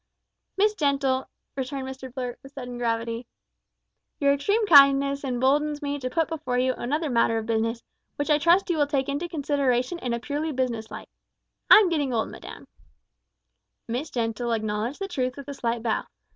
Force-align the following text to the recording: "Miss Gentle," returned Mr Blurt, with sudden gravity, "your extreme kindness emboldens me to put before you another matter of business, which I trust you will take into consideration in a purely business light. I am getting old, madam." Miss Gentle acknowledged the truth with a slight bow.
"Miss 0.57 0.73
Gentle," 0.73 1.27
returned 1.55 1.87
Mr 1.87 2.11
Blurt, 2.11 2.39
with 2.41 2.53
sudden 2.53 2.79
gravity, 2.79 3.27
"your 4.19 4.33
extreme 4.33 4.65
kindness 4.65 5.23
emboldens 5.23 5.83
me 5.83 5.99
to 5.99 6.09
put 6.09 6.27
before 6.27 6.57
you 6.57 6.73
another 6.73 7.07
matter 7.07 7.37
of 7.37 7.45
business, 7.45 7.83
which 8.15 8.31
I 8.31 8.39
trust 8.39 8.71
you 8.71 8.77
will 8.79 8.87
take 8.87 9.07
into 9.09 9.29
consideration 9.29 9.99
in 9.99 10.11
a 10.11 10.19
purely 10.19 10.51
business 10.53 10.89
light. 10.89 11.09
I 11.69 11.77
am 11.77 11.89
getting 11.89 12.11
old, 12.15 12.29
madam." 12.29 12.67
Miss 13.87 14.09
Gentle 14.09 14.53
acknowledged 14.53 14.97
the 14.97 15.07
truth 15.07 15.37
with 15.37 15.47
a 15.47 15.53
slight 15.53 15.83
bow. 15.83 16.05